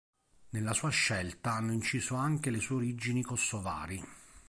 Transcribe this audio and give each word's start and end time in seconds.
Nella 0.49 0.73
sua 0.73 0.89
scelta 0.89 1.51
hanno 1.53 1.73
inciso 1.73 2.15
anche 2.15 2.49
le 2.49 2.59
sue 2.59 2.77
origini 2.77 3.21
kosovari. 3.21 4.03